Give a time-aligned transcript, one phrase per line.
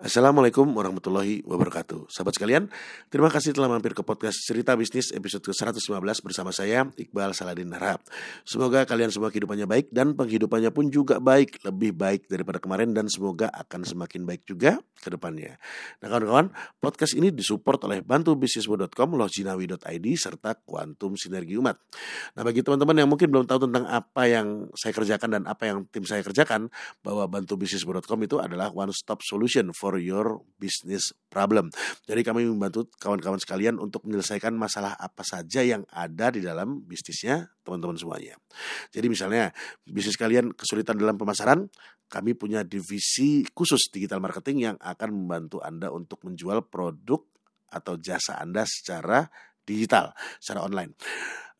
[0.00, 2.08] Assalamualaikum warahmatullahi wabarakatuh.
[2.08, 2.72] Sahabat sekalian,
[3.12, 8.00] terima kasih telah mampir ke podcast Cerita Bisnis episode ke-115 bersama saya, Iqbal Saladin Harap.
[8.48, 13.12] Semoga kalian semua kehidupannya baik dan penghidupannya pun juga baik Lebih baik daripada kemarin dan
[13.12, 15.60] semoga akan semakin baik juga ke depannya.
[16.00, 16.48] Nah kawan-kawan,
[16.80, 21.76] podcast ini disupport oleh bantubisnismu.com, lojinawi.id, serta Kuantum Sinergi Umat.
[22.36, 25.84] Nah bagi teman-teman yang mungkin belum tahu tentang apa yang saya kerjakan dan apa yang
[25.92, 26.72] tim saya kerjakan
[27.04, 31.66] Bahwa bantubisnismu.com itu adalah one stop solution for for your business problem.
[32.06, 37.50] Jadi kami membantu kawan-kawan sekalian untuk menyelesaikan masalah apa saja yang ada di dalam bisnisnya
[37.66, 38.38] teman-teman semuanya.
[38.94, 39.50] Jadi misalnya
[39.82, 41.66] bisnis kalian kesulitan dalam pemasaran,
[42.06, 47.26] kami punya divisi khusus digital marketing yang akan membantu Anda untuk menjual produk
[47.66, 49.26] atau jasa Anda secara
[49.66, 50.94] digital, secara online.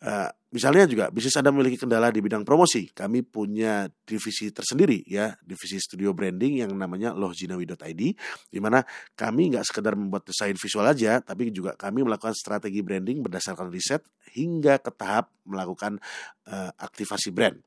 [0.01, 5.37] Uh, misalnya juga bisnis Anda memiliki kendala di bidang promosi, kami punya divisi tersendiri ya,
[5.45, 8.03] divisi studio branding yang namanya lohjinawi.id
[8.49, 8.81] di mana
[9.13, 14.01] kami nggak sekedar membuat desain visual aja, tapi juga kami melakukan strategi branding berdasarkan riset
[14.33, 16.01] hingga ke tahap melakukan
[16.49, 17.61] uh, aktivasi brand.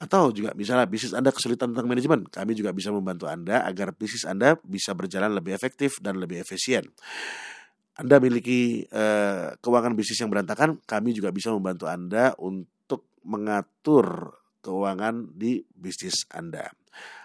[0.00, 4.24] Atau juga misalnya bisnis Anda kesulitan tentang manajemen, kami juga bisa membantu Anda agar bisnis
[4.24, 6.88] Anda bisa berjalan lebih efektif dan lebih efisien.
[7.92, 14.32] Anda memiliki uh, keuangan bisnis yang berantakan, kami juga bisa membantu Anda untuk mengatur
[14.64, 16.72] keuangan di bisnis Anda.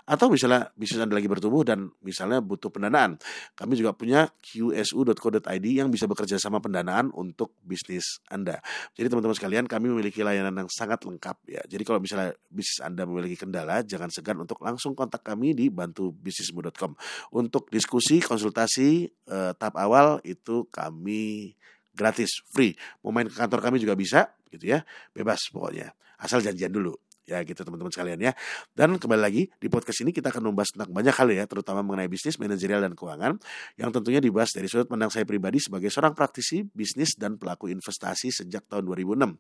[0.07, 3.19] Atau misalnya bisnis Anda lagi bertumbuh dan misalnya butuh pendanaan.
[3.59, 8.63] Kami juga punya qsu.co.id yang bisa bekerja sama pendanaan untuk bisnis Anda.
[8.95, 11.59] Jadi teman-teman sekalian, kami memiliki layanan yang sangat lengkap ya.
[11.67, 16.95] Jadi kalau misalnya bisnis Anda memiliki kendala, jangan segan untuk langsung kontak kami di bantubisnismu.com.
[17.35, 21.51] Untuk diskusi, konsultasi eh, tahap awal itu kami
[21.91, 22.79] gratis, free.
[23.03, 24.87] Mau main ke kantor kami juga bisa gitu ya.
[25.11, 25.91] Bebas pokoknya.
[26.15, 26.95] Asal janjian dulu
[27.27, 28.31] ya gitu teman-teman sekalian ya.
[28.71, 32.07] Dan kembali lagi di podcast ini kita akan membahas tentang banyak hal ya, terutama mengenai
[32.07, 33.35] bisnis, manajerial dan keuangan
[33.75, 38.31] yang tentunya dibahas dari sudut pandang saya pribadi sebagai seorang praktisi bisnis dan pelaku investasi
[38.31, 39.35] sejak tahun 2006.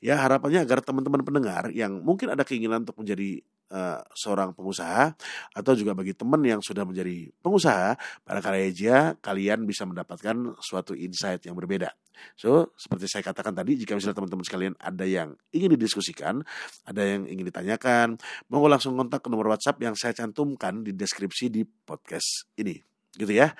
[0.00, 5.14] Ya harapannya agar teman-teman pendengar yang mungkin ada keinginan untuk menjadi uh, seorang pengusaha
[5.54, 7.96] atau juga bagi teman yang sudah menjadi pengusaha,
[8.26, 11.90] barangkali aja kalian bisa mendapatkan suatu insight yang berbeda.
[12.32, 16.40] So, seperti saya katakan tadi, jika misalnya teman-teman sekalian ada yang ingin didiskusikan,
[16.88, 18.16] ada yang ingin ditanyakan,
[18.48, 22.80] mau langsung kontak ke nomor WhatsApp yang saya cantumkan di deskripsi di podcast ini.
[23.12, 23.52] Gitu ya.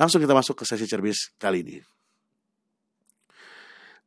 [0.00, 1.99] Langsung kita masuk ke sesi cerbis kali ini.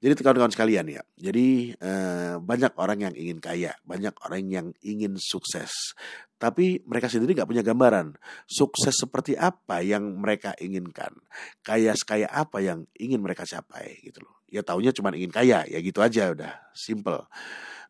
[0.03, 5.15] Jadi kawan-kawan sekalian ya, jadi eh, banyak orang yang ingin kaya, banyak orang yang ingin
[5.15, 5.95] sukses,
[6.35, 8.11] tapi mereka sendiri nggak punya gambaran
[8.43, 11.15] sukses seperti apa yang mereka inginkan,
[11.63, 14.43] kaya sekaya apa yang ingin mereka capai gitu loh.
[14.51, 17.23] Ya taunya cuma ingin kaya, ya gitu aja udah, simple.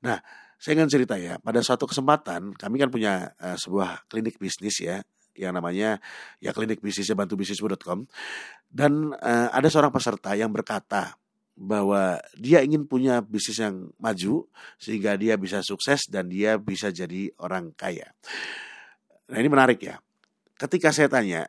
[0.06, 0.22] Nah,
[0.62, 5.02] saya ingin cerita ya, pada suatu kesempatan kami kan punya uh, sebuah klinik bisnis ya,
[5.34, 5.98] yang namanya
[6.38, 8.06] ya klinik bisnisnya bantu bisnismu.com
[8.70, 11.18] dan uh, ada seorang peserta yang berkata
[11.54, 14.50] bahwa dia ingin punya bisnis yang maju
[14.82, 18.10] sehingga dia bisa sukses dan dia bisa jadi orang kaya.
[19.30, 20.02] Nah ini menarik ya.
[20.58, 21.46] Ketika saya tanya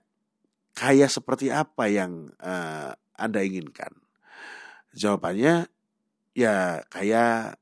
[0.77, 3.95] kaya seperti apa yang uh, anda inginkan,
[4.93, 5.71] jawabannya
[6.35, 7.55] ya kaya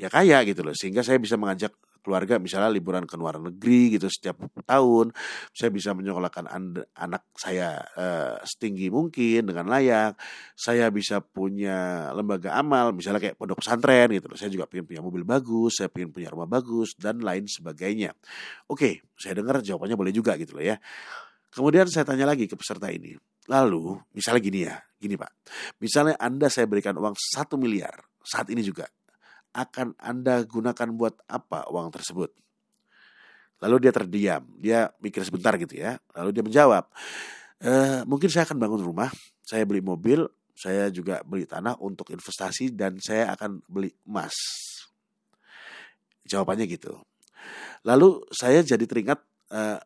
[0.00, 1.74] ya kaya gitu loh sehingga saya bisa mengajak
[2.08, 5.12] keluarga misalnya liburan ke luar negeri gitu setiap tahun
[5.52, 6.48] saya bisa menyekolahkan
[6.96, 10.16] anak saya uh, setinggi mungkin dengan layak.
[10.56, 15.22] Saya bisa punya lembaga amal misalnya kayak pondok pesantren gitu saya juga ingin punya mobil
[15.28, 18.16] bagus saya ingin punya rumah bagus dan lain sebagainya.
[18.72, 20.80] Oke saya dengar jawabannya boleh juga gitu loh ya.
[21.52, 23.12] Kemudian saya tanya lagi ke peserta ini.
[23.52, 25.32] Lalu misalnya gini ya gini pak.
[25.84, 27.92] Misalnya anda saya berikan uang satu miliar
[28.24, 28.88] saat ini juga
[29.52, 32.30] akan Anda gunakan buat apa uang tersebut?
[33.58, 35.98] Lalu dia terdiam, dia mikir sebentar gitu ya.
[36.14, 36.84] Lalu dia menjawab,
[37.58, 37.72] e,
[38.06, 39.10] mungkin saya akan bangun rumah,
[39.42, 44.34] saya beli mobil, saya juga beli tanah untuk investasi dan saya akan beli emas.
[46.26, 46.98] Jawabannya gitu.
[47.86, 49.22] Lalu saya jadi teringat
[49.54, 49.78] uh,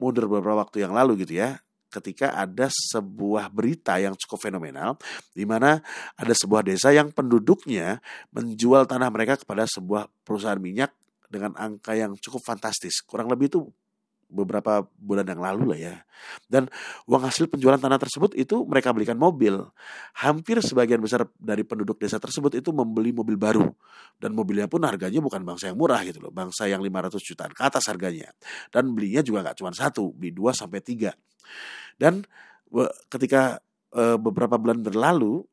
[0.00, 1.60] mundur beberapa waktu yang lalu gitu ya
[1.90, 4.96] ketika ada sebuah berita yang cukup fenomenal
[5.34, 5.82] di mana
[6.14, 7.98] ada sebuah desa yang penduduknya
[8.30, 10.94] menjual tanah mereka kepada sebuah perusahaan minyak
[11.30, 13.02] dengan angka yang cukup fantastis.
[13.02, 13.60] Kurang lebih itu
[14.30, 15.96] beberapa bulan yang lalu lah ya.
[16.46, 16.70] Dan
[17.10, 19.58] uang hasil penjualan tanah tersebut itu mereka belikan mobil.
[20.14, 23.66] Hampir sebagian besar dari penduduk desa tersebut itu membeli mobil baru.
[24.16, 26.32] Dan mobilnya pun harganya bukan bangsa yang murah gitu loh.
[26.32, 28.30] Bangsa yang 500 jutaan ke atas harganya.
[28.70, 31.10] Dan belinya juga nggak cuma satu, beli dua sampai tiga.
[32.00, 32.24] Dan
[33.12, 33.60] ketika
[33.92, 35.44] uh, beberapa bulan berlalu,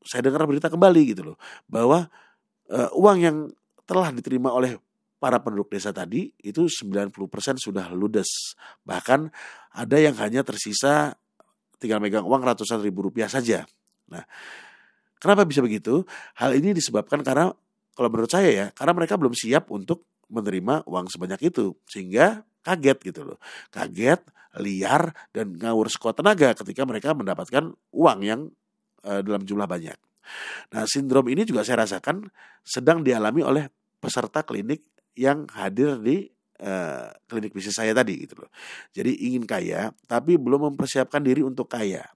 [0.00, 1.36] saya dengar berita kembali gitu loh,
[1.68, 2.08] bahwa
[2.72, 3.36] uh, uang yang
[3.84, 4.80] telah diterima oleh
[5.20, 7.14] para penduduk desa tadi itu 90%
[7.60, 8.56] sudah ludes.
[8.82, 9.30] Bahkan
[9.76, 11.14] ada yang hanya tersisa
[11.78, 13.62] tinggal megang uang ratusan ribu rupiah saja.
[14.10, 14.26] Nah,
[15.22, 16.02] kenapa bisa begitu?
[16.38, 17.54] Hal ini disebabkan karena
[17.92, 20.02] kalau menurut saya ya, karena mereka belum siap untuk
[20.32, 23.38] menerima uang sebanyak itu sehingga kaget gitu loh.
[23.68, 24.22] Kaget,
[24.58, 28.40] liar dan ngawur sekuat tenaga ketika mereka mendapatkan uang yang
[29.04, 29.96] uh, dalam jumlah banyak.
[30.72, 32.30] Nah, sindrom ini juga saya rasakan
[32.62, 33.64] sedang dialami oleh
[33.98, 34.86] peserta klinik
[35.18, 36.30] yang hadir di
[36.62, 38.50] uh, klinik bisnis saya tadi gitu loh.
[38.94, 42.06] Jadi ingin kaya tapi belum mempersiapkan diri untuk kaya.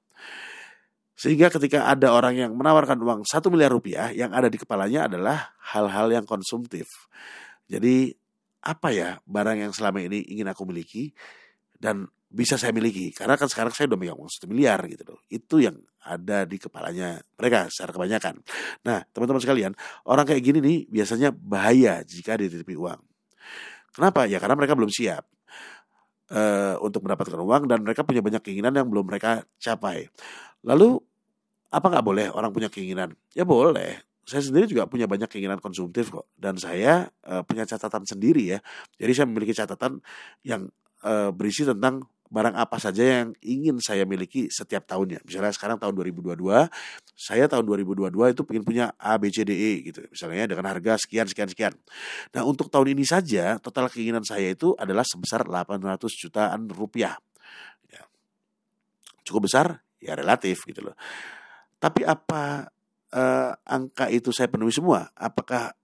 [1.16, 5.56] Sehingga ketika ada orang yang menawarkan uang satu miliar rupiah, yang ada di kepalanya adalah
[5.72, 7.08] hal-hal yang konsumtif.
[7.64, 8.12] Jadi
[8.62, 11.12] apa ya barang yang selama ini ingin aku miliki
[11.76, 13.14] dan bisa saya miliki.
[13.14, 15.20] Karena kan sekarang saya udah megang uang satu miliar gitu loh.
[15.30, 18.34] Itu yang ada di kepalanya mereka secara kebanyakan.
[18.86, 19.72] Nah teman-teman sekalian
[20.06, 23.00] orang kayak gini nih biasanya bahaya jika dititipi uang.
[23.94, 24.28] Kenapa?
[24.28, 25.24] Ya karena mereka belum siap
[26.30, 30.10] uh, untuk mendapatkan uang dan mereka punya banyak keinginan yang belum mereka capai.
[30.66, 31.00] Lalu
[31.72, 33.16] apa nggak boleh orang punya keinginan?
[33.32, 38.02] Ya boleh saya sendiri juga punya banyak keinginan konsumtif kok dan saya uh, punya catatan
[38.02, 38.58] sendiri ya
[38.98, 40.02] jadi saya memiliki catatan
[40.42, 40.66] yang
[41.06, 45.22] uh, berisi tentang barang apa saja yang ingin saya miliki setiap tahunnya.
[45.22, 46.42] Misalnya sekarang tahun 2022,
[47.14, 50.02] saya tahun 2022 itu ingin punya A, B, C, D, E gitu.
[50.10, 51.72] Misalnya dengan harga sekian, sekian, sekian.
[52.34, 57.14] Nah untuk tahun ini saja total keinginan saya itu adalah sebesar 800 jutaan rupiah.
[57.90, 58.02] Ya.
[59.22, 59.86] Cukup besar?
[60.02, 60.96] Ya relatif gitu loh.
[61.78, 62.74] Tapi apa
[63.12, 65.10] uh, angka itu saya penuhi semua?
[65.14, 65.76] Apakah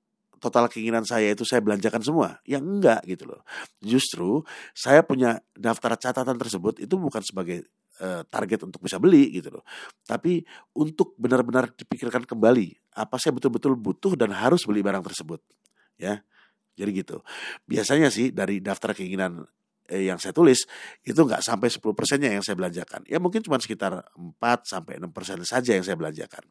[0.42, 2.42] total keinginan saya itu saya belanjakan semua?
[2.42, 3.46] Ya enggak gitu loh.
[3.78, 4.42] Justru
[4.74, 7.68] saya punya daftar catatan tersebut itu bukan sebagai
[8.02, 9.64] uh, target untuk bisa beli gitu loh.
[10.02, 10.42] Tapi
[10.74, 15.38] untuk benar-benar dipikirkan kembali apa saya betul-betul butuh dan harus beli barang tersebut.
[16.00, 16.26] Ya.
[16.72, 17.20] Jadi gitu.
[17.68, 19.44] Biasanya sih dari daftar keinginan
[19.92, 20.64] eh, yang saya tulis
[21.04, 23.04] itu nggak sampai 10 persennya yang saya belanjakan.
[23.04, 26.42] Ya mungkin cuma sekitar 4 sampai 6 persen saja yang saya belanjakan.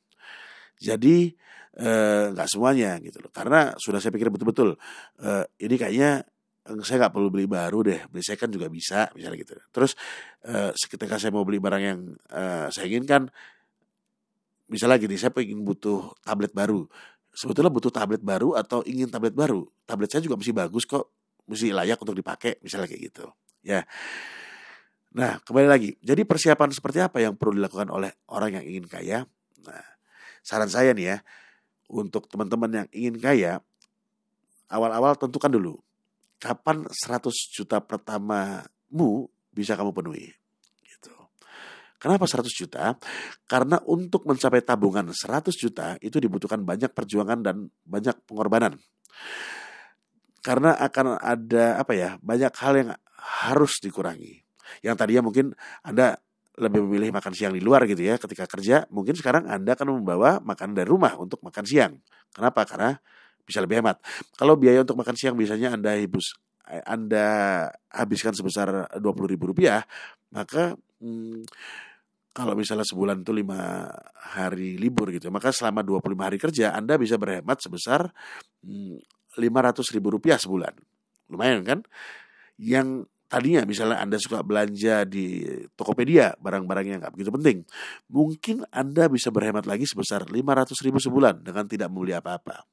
[0.82, 1.30] Jadi
[1.78, 3.30] eh, nggak eh, semuanya gitu loh.
[3.30, 4.74] Karena sudah saya pikir betul-betul
[5.22, 6.26] eh, ini kayaknya
[6.66, 9.54] eh, saya nggak perlu beli baru deh, beli second juga bisa misalnya gitu.
[9.70, 9.94] Terus
[10.50, 12.00] eh, ketika saya mau beli barang yang
[12.34, 13.30] eh, saya inginkan,
[14.72, 16.90] misalnya gini, saya ingin butuh tablet baru.
[17.32, 19.64] Sebetulnya butuh tablet baru atau ingin tablet baru?
[19.88, 21.12] Tablet saya juga masih bagus kok,
[21.48, 23.26] mesti layak untuk dipakai, misalnya kayak gitu.
[23.64, 23.88] Ya.
[25.12, 25.90] Nah, kembali lagi.
[26.00, 29.28] Jadi persiapan seperti apa yang perlu dilakukan oleh orang yang ingin kaya?
[29.68, 29.91] Nah,
[30.42, 31.18] saran saya nih ya,
[31.92, 33.54] untuk teman-teman yang ingin kaya,
[34.72, 35.80] awal-awal tentukan dulu
[36.42, 40.34] kapan 100 juta pertamamu bisa kamu penuhi.
[40.82, 41.14] Gitu.
[42.02, 42.98] Kenapa 100 juta?
[43.46, 48.82] Karena untuk mencapai tabungan 100 juta itu dibutuhkan banyak perjuangan dan banyak pengorbanan.
[50.42, 52.90] Karena akan ada apa ya, banyak hal yang
[53.46, 54.42] harus dikurangi.
[54.82, 55.54] Yang tadinya mungkin
[55.86, 56.18] Anda
[56.60, 58.20] lebih memilih makan siang di luar gitu ya.
[58.20, 61.94] Ketika kerja mungkin sekarang anda akan membawa makan dari rumah untuk makan siang.
[62.32, 62.68] Kenapa?
[62.68, 62.96] Karena
[63.46, 64.00] bisa lebih hemat.
[64.36, 66.36] Kalau biaya untuk makan siang biasanya anda hibus
[66.88, 67.28] anda
[67.92, 69.84] habiskan sebesar dua puluh ribu rupiah
[70.32, 71.44] maka hmm,
[72.32, 77.20] kalau misalnya sebulan itu lima hari libur gitu maka selama 25 hari kerja anda bisa
[77.20, 78.08] berhemat sebesar
[78.64, 79.04] hmm,
[79.40, 80.72] lima ratus ribu rupiah sebulan.
[81.32, 81.80] Lumayan kan?
[82.60, 85.48] Yang tadinya misalnya Anda suka belanja di
[85.80, 87.58] Tokopedia barang-barang yang nggak begitu penting,
[88.12, 92.68] mungkin Anda bisa berhemat lagi sebesar 500 ribu sebulan dengan tidak membeli apa-apa.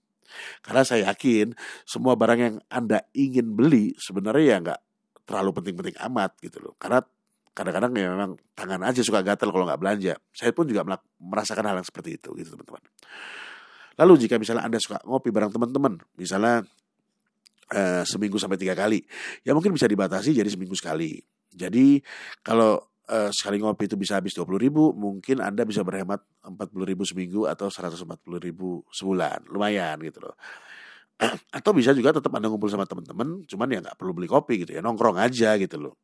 [0.61, 1.55] Karena saya yakin
[1.87, 4.81] semua barang yang Anda ingin beli sebenarnya ya nggak
[5.25, 6.75] terlalu penting-penting amat gitu loh.
[6.75, 6.99] Karena
[7.55, 10.15] kadang-kadang ya memang tangan aja suka gatel kalau nggak belanja.
[10.35, 10.83] Saya pun juga
[11.23, 12.83] merasakan hal yang seperti itu gitu teman-teman.
[13.99, 16.63] Lalu jika misalnya Anda suka ngopi bareng teman-teman, misalnya
[17.73, 19.05] uh, seminggu sampai tiga kali.
[19.45, 21.21] Ya mungkin bisa dibatasi jadi seminggu sekali.
[21.53, 22.01] Jadi
[22.45, 26.69] kalau uh, sekali ngopi itu bisa habis dua puluh ribu, mungkin Anda bisa berhemat empat
[26.71, 29.49] puluh ribu seminggu atau seratus empat puluh ribu sebulan.
[29.49, 30.37] Lumayan gitu loh.
[31.59, 34.79] atau bisa juga tetap Anda ngumpul sama teman-teman, cuman ya nggak perlu beli kopi gitu
[34.79, 35.95] ya, nongkrong aja gitu loh.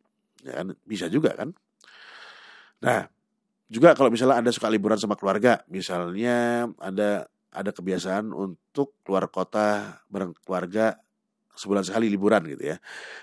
[0.42, 0.74] Ya kan?
[0.82, 1.54] Bisa juga kan.
[2.82, 3.06] Nah,
[3.70, 10.02] juga kalau misalnya Anda suka liburan sama keluarga, misalnya ada ada kebiasaan untuk keluar kota
[10.10, 10.98] bareng keluarga
[11.54, 12.76] sebulan sekali liburan gitu ya.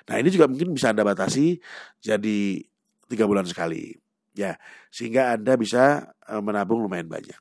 [0.08, 1.60] Nah ini juga mungkin bisa anda batasi
[2.00, 2.40] jadi
[3.12, 3.96] tiga bulan sekali
[4.32, 4.56] ya
[4.88, 7.38] sehingga anda bisa e, menabung lumayan banyak.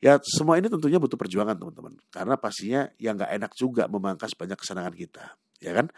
[0.00, 4.56] Ya semua ini tentunya butuh perjuangan teman-teman karena pastinya yang nggak enak juga memangkas banyak
[4.56, 5.24] kesenangan kita
[5.60, 5.88] ya kan.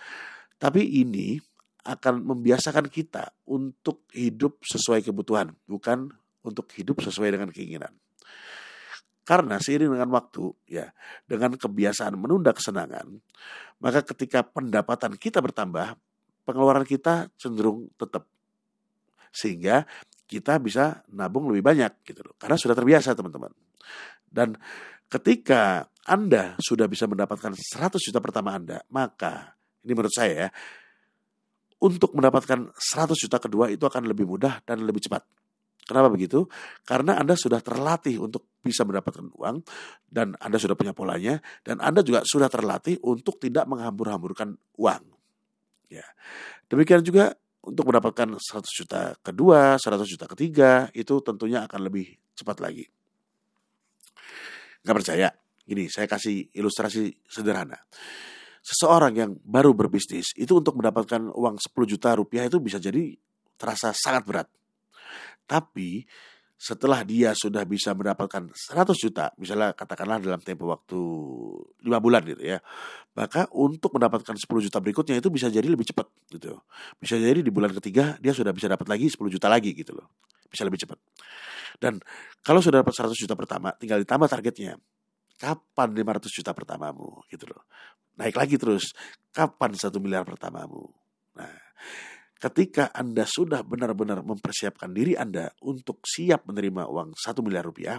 [0.56, 1.38] Tapi ini
[1.86, 6.10] akan membiasakan kita untuk hidup sesuai kebutuhan bukan
[6.42, 7.94] untuk hidup sesuai dengan keinginan.
[9.26, 10.86] Karena seiring dengan waktu, ya,
[11.26, 13.10] dengan kebiasaan menunda kesenangan,
[13.82, 15.98] maka ketika pendapatan kita bertambah,
[16.46, 18.22] pengeluaran kita cenderung tetap.
[19.34, 19.82] Sehingga
[20.30, 22.38] kita bisa nabung lebih banyak gitu loh.
[22.38, 23.50] Karena sudah terbiasa teman-teman.
[24.22, 24.54] Dan
[25.10, 30.48] ketika Anda sudah bisa mendapatkan 100 juta pertama Anda, maka ini menurut saya ya,
[31.82, 35.26] untuk mendapatkan 100 juta kedua itu akan lebih mudah dan lebih cepat.
[35.86, 36.50] Kenapa begitu?
[36.82, 39.62] Karena Anda sudah terlatih untuk bisa mendapatkan uang
[40.10, 45.02] dan Anda sudah punya polanya dan Anda juga sudah terlatih untuk tidak menghambur-hamburkan uang.
[45.86, 46.02] Ya.
[46.66, 52.58] Demikian juga untuk mendapatkan 100 juta kedua, 100 juta ketiga itu tentunya akan lebih cepat
[52.58, 52.82] lagi.
[54.82, 55.30] Gak percaya?
[55.62, 57.78] Gini, saya kasih ilustrasi sederhana.
[58.62, 63.14] Seseorang yang baru berbisnis itu untuk mendapatkan uang 10 juta rupiah itu bisa jadi
[63.54, 64.48] terasa sangat berat
[65.46, 66.04] tapi
[66.56, 70.96] setelah dia sudah bisa mendapatkan 100 juta, misalnya katakanlah dalam tempo waktu
[71.84, 72.64] 5 bulan gitu ya.
[73.12, 76.56] Maka untuk mendapatkan 10 juta berikutnya itu bisa jadi lebih cepat gitu.
[76.96, 80.08] Bisa jadi di bulan ketiga dia sudah bisa dapat lagi 10 juta lagi gitu loh.
[80.48, 80.96] Bisa lebih cepat.
[81.76, 82.00] Dan
[82.40, 84.80] kalau sudah dapat 100 juta pertama, tinggal ditambah targetnya.
[85.36, 87.68] Kapan 500 juta pertamamu gitu loh.
[88.16, 88.96] Naik lagi terus.
[89.28, 90.88] Kapan 1 miliar pertamamu.
[91.36, 91.52] Nah,
[92.36, 97.96] ketika Anda sudah benar-benar mempersiapkan diri Anda untuk siap menerima uang satu miliar rupiah,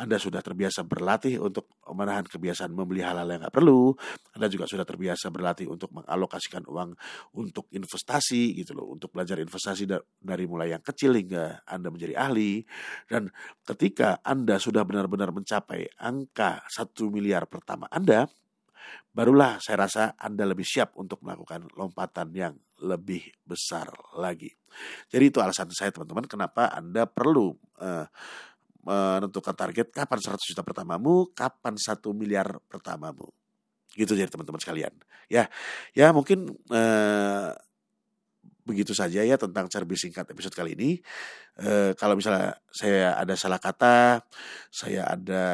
[0.00, 3.92] Anda sudah terbiasa berlatih untuk menahan kebiasaan membeli hal-hal yang nggak perlu.
[4.32, 6.96] Anda juga sudah terbiasa berlatih untuk mengalokasikan uang
[7.36, 9.84] untuk investasi gitu loh, untuk belajar investasi
[10.18, 12.64] dari mulai yang kecil hingga Anda menjadi ahli.
[13.06, 13.28] Dan
[13.62, 18.26] ketika Anda sudah benar-benar mencapai angka satu miliar pertama Anda,
[19.12, 24.50] barulah saya rasa Anda lebih siap untuk melakukan lompatan yang lebih besar lagi.
[25.12, 28.06] Jadi itu alasan saya teman-teman kenapa Anda perlu uh,
[28.82, 33.30] menentukan target kapan 100 juta pertamamu, kapan 1 miliar pertamamu.
[33.94, 34.92] Gitu jadi teman-teman sekalian.
[35.30, 35.46] Ya,
[35.94, 37.52] ya mungkin uh,
[38.62, 40.90] begitu saja ya tentang cerbi singkat episode kali ini.
[41.60, 44.24] Uh, kalau misalnya saya ada salah kata,
[44.72, 45.44] saya ada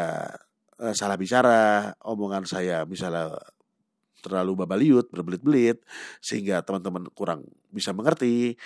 [0.81, 3.35] uh, salah bicara, omongan saya misalnya
[4.19, 5.83] terlalu babaliut, berbelit-belit,
[6.19, 8.59] sehingga teman-teman kurang bisa mengerti,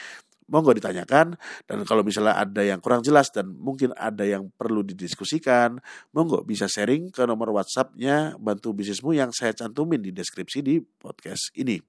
[0.49, 1.37] monggo ditanyakan.
[1.69, 5.81] Dan kalau misalnya ada yang kurang jelas dan mungkin ada yang perlu didiskusikan,
[6.17, 11.53] monggo bisa sharing ke nomor WhatsAppnya Bantu Bisnismu yang saya cantumin di deskripsi di podcast
[11.57, 11.81] ini.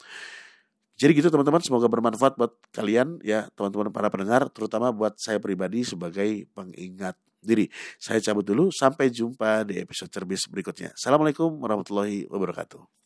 [0.94, 5.82] Jadi gitu teman-teman, semoga bermanfaat buat kalian ya teman-teman para pendengar, terutama buat saya pribadi
[5.82, 7.68] sebagai pengingat diri.
[8.00, 10.96] Saya cabut dulu, sampai jumpa di episode cerbis berikutnya.
[10.96, 13.03] Assalamualaikum warahmatullahi wabarakatuh.